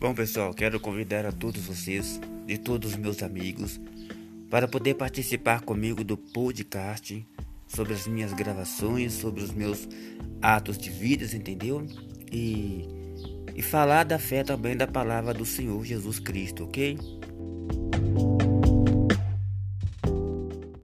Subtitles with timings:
[0.00, 2.18] Bom, pessoal, quero convidar a todos vocês
[2.48, 3.78] e todos os meus amigos
[4.48, 7.22] para poder participar comigo do podcast
[7.66, 9.86] sobre as minhas gravações, sobre os meus
[10.40, 11.86] atos de vidas, entendeu?
[12.32, 12.88] E,
[13.54, 16.96] e falar da fé também da palavra do Senhor Jesus Cristo, ok?